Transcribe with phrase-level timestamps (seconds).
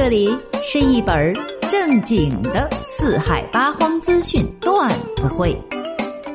[0.00, 0.30] 这里
[0.62, 1.34] 是一本
[1.68, 5.60] 正经的四海八荒资讯段子会，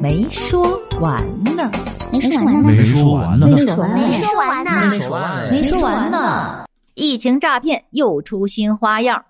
[0.00, 0.60] 没说
[1.00, 1.24] 完
[1.56, 1.70] 呢，
[2.10, 6.64] 没说完呢，没说完呢，没说完呢，没说完呢，没说完没说完呢。
[6.94, 9.24] 疫情诈骗又出新花样，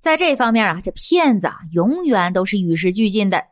[0.00, 3.44] 在这方面啊，这骗子啊永远都是与时俱进的。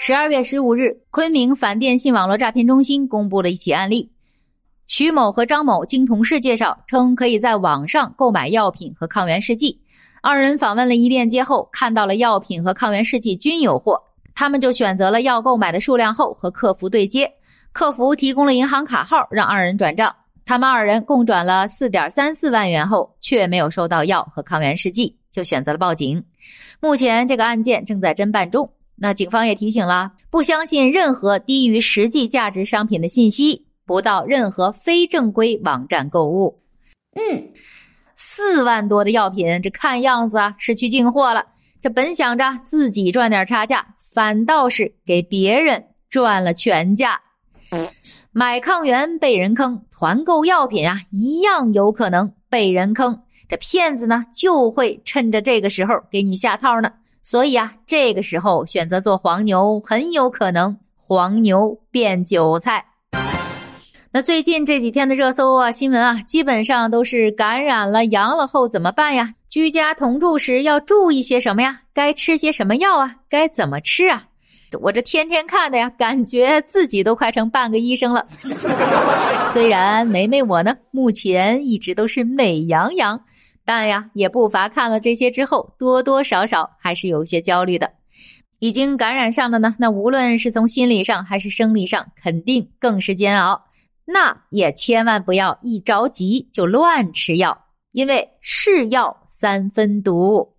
[0.00, 4.13] 十二月十五日，昆明反电信网络诈骗中心公布了一起案例。
[4.86, 9.80] 徐某和张某经同事介绍称，可以在网上购买药品和抗原试剂。
[10.22, 14.00] 二人访问了一链接后，看到了药品和抗原试剂均有货，
[14.34, 17.30] 他们就选择了要购买的数量后和客服对接。
[17.72, 20.14] 客服提供了银行卡号，让二人转账。
[20.46, 26.22] 他们二人共转了四点三四万元后，却没有收到药和抗原试剂，就选择了报警。
[26.80, 28.70] 目前这个案件正在侦办中。
[28.96, 36.60] 那警方也提醒了，不相信任何低于实际价值商品的信息，不到任何非正规网站购物。
[37.16, 37.52] 嗯，
[38.16, 41.46] 四万多的药品，这看样子啊是去进货了。
[41.80, 47.20] 这本想着自己赚点差价，反倒是给别人赚了全价。
[48.32, 53.22] 买抗原被人坑，团购药品啊一样有可能被人坑。
[53.48, 56.90] 这骗子呢就会趁着这个时候给你下套呢。
[57.22, 62.84] 所以啊，这个时候选择做黄牛，很有可能黄牛变韭菜。
[64.16, 69.34] 那最近这几天的热搜啊，新闻啊，基本上都是感染了、阳了后怎么办呀？
[69.48, 71.80] 居家同住时要注意些什么呀？
[71.92, 73.16] 该吃些什么药啊？
[73.28, 74.22] 该怎么吃啊？
[74.80, 78.24] 我这天天看的呀，感觉自己都快成半个医生了。
[79.52, 83.20] 虽然梅梅我呢，目前一直都是美羊羊。
[83.64, 87.90] 但呀，也不乏看了这些之后，多多少少还是有些焦虑的。
[88.60, 93.60] 已经感染上了呢，那无论是从心理上还是生理上，肯定更是煎熬。
[94.06, 100.52] 那也千万不要一着急就乱吃药，因为是药三分毒。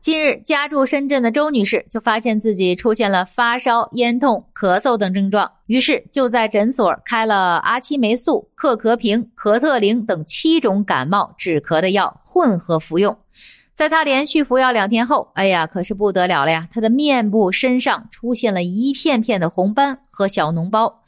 [0.00, 13.16] 近日，家住深圳的周女士就发现自己出现了发烧、咽痛、咳嗽等症状，于是就在诊所开了阿奇霉素、克咳平、咳特灵等七种感冒止咳的药混合服用。
[13.74, 16.68] 在她连续服药两天后，哎呀，可是不得了了呀！
[16.72, 21.04] 她的面部、身上出现了一片片的红斑和小脓包。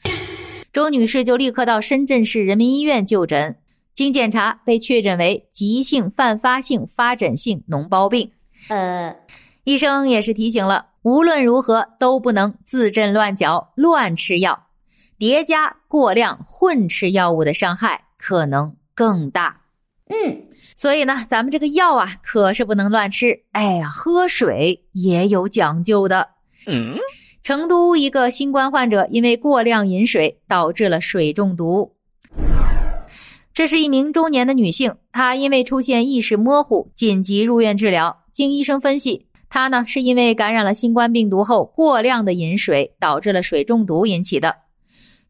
[0.73, 3.57] 周女士就立刻到深圳市人民医院就诊，
[3.93, 8.31] 经检查被确诊为急性泛发性发展性脓包病。
[8.69, 9.17] 呃，
[9.65, 14.67] 医生也是提醒了，无论如何都不能自诊乱嚼、乱吃药，
[15.19, 19.63] 叠加过量混吃药物的伤害可能更大。
[20.09, 23.43] 嗯，所以呢，咱们这个药啊，可是不能乱吃。
[23.51, 26.29] 哎呀，喝水也有讲究的。
[26.67, 26.97] 嗯，
[27.43, 31.95] 成都一个新冠患者因为过量饮水导致了水中毒。
[33.53, 38.25] 这是一名中年的女性，她因为出现意识模糊，紧急入院治疗。
[38.31, 44.57] 经医生分析，她呢是因为感染了新冠病毒后过量的饮水，导致了水中毒引起的。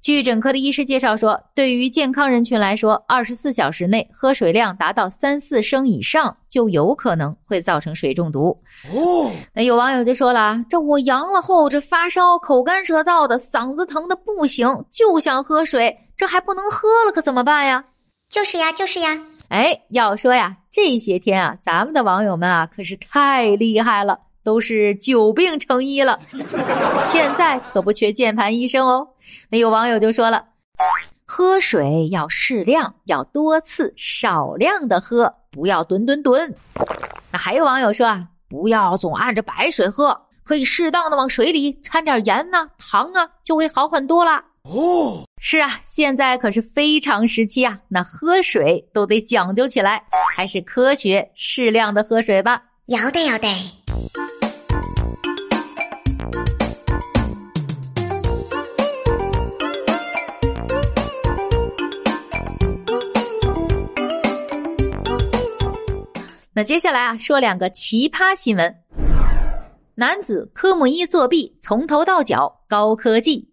[0.03, 8.49] 据诊科的医师介绍说，对于健康人群来说，二十四小时内喝水量达到三四升以上，就有可能会造成水中毒。
[8.95, 17.85] 哦，那有网友就说了：“这我阳了后，这发烧、口干舌燥的，嗓子疼的不行，就想喝水，这还不能喝了，可怎么办呀？”
[18.31, 19.21] 就是呀，就是呀。
[19.49, 26.19] 哎，要说呀，这些天啊，咱们的网友们啊，可是太厉害了，都是久病成医了。
[27.01, 29.07] 现在可不缺键盘医生哦。
[29.49, 30.45] 那有网友就说了，
[31.27, 36.55] 喝水要适量，要多次少量的喝，不要吨吨吨。
[37.31, 44.45] 那还有网友说啊，不要总按着白水喝，可以适当的往水里掺点盐呐、糖啊，就会好很多啦。
[44.63, 50.03] 哦，是啊，现在可是非常时期啊，那喝水都得讲究起来，
[50.37, 52.63] 还是科学适量的喝水吧。
[52.87, 53.49] 要得要得。
[66.61, 68.75] 那接下来啊，说两个奇葩新闻：
[69.95, 73.49] 男子科目一作弊，从头到脚高科技。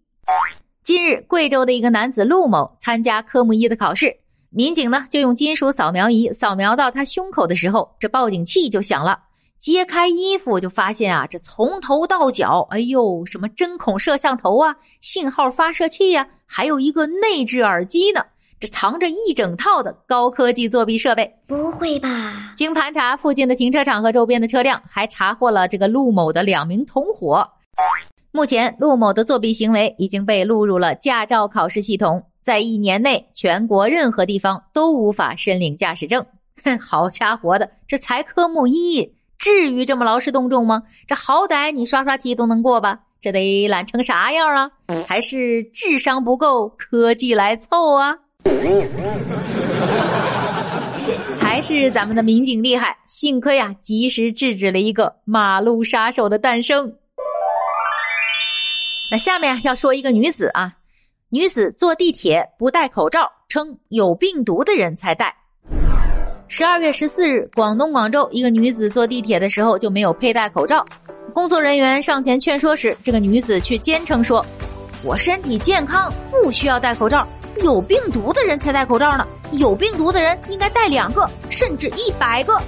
[0.83, 4.13] 近日，贵州的一个男子陆某参加科目一的考试，
[4.49, 9.17] 民警呢就用金属扫描仪扫描到他胸口的时候，这报警器就响了。
[9.57, 18.25] 揭开衣服就发现啊，这从头到脚，哎呦，什么针孔摄像头啊、信号发射器呀、还有一个内置耳机呢，
[18.59, 21.31] 这藏着一整套的高科技作弊设备。
[21.47, 22.53] 不会吧？
[22.55, 27.47] 经盘查附近的停车场和周边的车辆，还查获了这个陆某的两名同伙。
[28.31, 36.25] 目前，陆某的作弊行为已经被录入了驾照考试系统，在一年内，全国任何地方都无法申领驾驶证。
[36.63, 40.83] 哼，好家伙的，这才科目一，至于这么劳师动众吗？
[41.07, 43.01] 这好歹你刷刷题都能过吧？
[43.21, 44.71] 这得懒成啥样啊？
[45.07, 48.17] 还是智商不够，科技来凑啊？
[51.39, 56.93] 还是咱们的民警厉害，幸亏啊，及时制止了一个马路杀手的诞生。
[59.09, 60.73] 那下面要说一个女子啊，
[61.29, 65.33] 女子坐地铁不戴口罩，称有病毒的人才戴。
[66.47, 70.85] 十二月十四日，广东广州一个女子坐地铁的时候就没有佩戴口罩，
[71.33, 74.45] 工作人员上前劝说时，这个女子却坚称说
[75.03, 77.27] ：“我身体健康，不需要戴口罩。
[77.63, 82.59] 有病毒的人才戴口罩呢，有病毒的人应该戴两个，甚至一百个。”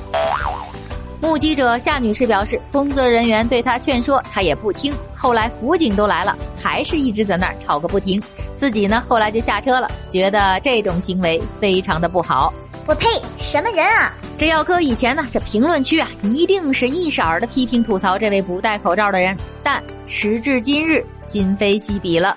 [1.22, 4.94] 目击者夏女士表示，工作人员对她劝说，她也不听。
[5.14, 8.22] 后来辅警都来了，还是一直在那儿吵个不停。
[8.56, 12.54] 自己呢，后来就下车了，觉得这种行为非常的不好。
[12.86, 13.06] 我呸！
[13.38, 14.14] 什么人啊？
[14.38, 19.36] 这要搁以前呢，这评论区啊，一定是一色儿的批评吐槽这位不戴口罩的人。
[19.62, 22.36] 但时至今日，今非昔比了。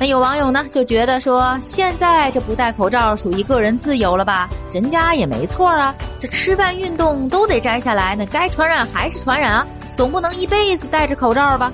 [0.00, 4.48] 那有网友呢就觉得说，现在这不戴口罩属于个人自由了吧？
[4.72, 11.70] 人家也没错啊，这吃饭、运动都得摘下来，那该传染还是传染啊，总不能一辈子戴着口罩吧？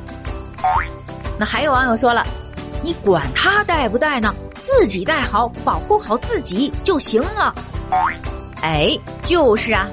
[1.38, 2.26] 那还有网友说了，
[2.82, 7.54] 你管他戴不戴呢，自己戴好，保护好自己就行了。
[8.60, 8.90] 哎，
[9.22, 9.86] 就是啊，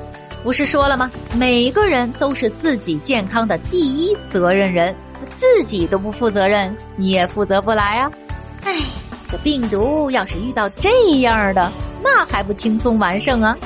[0.44, 1.12] 不是说了吗？
[1.36, 4.96] 每个人都是自己健康的第一责任人，
[5.36, 8.12] 自己都不负责任，你也负责不来啊！
[8.65, 8.75] 唉，
[9.30, 10.89] 这病毒要是遇到这
[11.19, 11.71] 样的，
[12.04, 13.57] 那还不轻松完胜啊？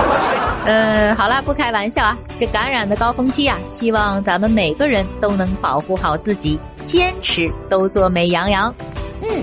[0.66, 8.74] 呃，好了，不开玩笑啊，这感染的高峰期啊，希望咱们每个人都能保护好自己，坚持都做美羊羊。
[9.22, 9.42] 嗯。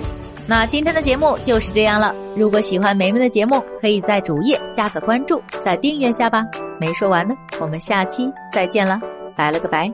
[0.50, 2.16] 那今天的节目就是这样了。
[2.34, 6.46] 如果喜欢梅梅的节目，可以在主页加个关注，再订阅下吧。
[6.80, 8.98] 没说完呢，我们下期再见了，
[9.36, 9.92] 拜了个拜。